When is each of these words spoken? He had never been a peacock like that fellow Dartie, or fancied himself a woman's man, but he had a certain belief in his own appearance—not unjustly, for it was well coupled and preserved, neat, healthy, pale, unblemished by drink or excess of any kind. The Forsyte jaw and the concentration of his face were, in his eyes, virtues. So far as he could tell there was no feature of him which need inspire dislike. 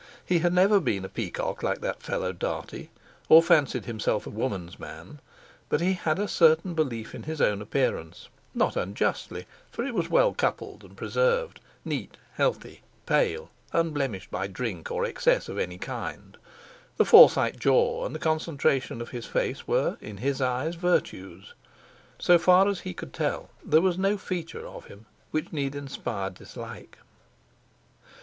He 0.25 0.39
had 0.39 0.51
never 0.51 0.79
been 0.79 1.05
a 1.05 1.09
peacock 1.09 1.61
like 1.61 1.81
that 1.81 2.01
fellow 2.01 2.33
Dartie, 2.33 2.89
or 3.29 3.43
fancied 3.43 3.85
himself 3.85 4.25
a 4.25 4.31
woman's 4.31 4.79
man, 4.79 5.19
but 5.69 5.79
he 5.79 5.93
had 5.93 6.17
a 6.17 6.27
certain 6.27 6.73
belief 6.73 7.13
in 7.13 7.21
his 7.21 7.39
own 7.39 7.61
appearance—not 7.61 8.75
unjustly, 8.75 9.45
for 9.69 9.85
it 9.85 9.93
was 9.93 10.09
well 10.09 10.33
coupled 10.33 10.83
and 10.83 10.97
preserved, 10.97 11.59
neat, 11.85 12.17
healthy, 12.33 12.81
pale, 13.05 13.51
unblemished 13.73 14.31
by 14.31 14.47
drink 14.47 14.89
or 14.89 15.05
excess 15.05 15.47
of 15.47 15.59
any 15.59 15.77
kind. 15.77 16.35
The 16.97 17.05
Forsyte 17.05 17.59
jaw 17.59 18.03
and 18.03 18.15
the 18.15 18.17
concentration 18.17 19.01
of 19.01 19.09
his 19.09 19.27
face 19.27 19.67
were, 19.67 19.97
in 20.01 20.17
his 20.17 20.41
eyes, 20.41 20.73
virtues. 20.73 21.53
So 22.17 22.39
far 22.39 22.67
as 22.67 22.79
he 22.79 22.95
could 22.95 23.13
tell 23.13 23.51
there 23.63 23.81
was 23.81 23.99
no 23.99 24.17
feature 24.17 24.65
of 24.65 24.85
him 24.85 25.05
which 25.29 25.53
need 25.53 25.75
inspire 25.75 26.31
dislike. 26.31 26.97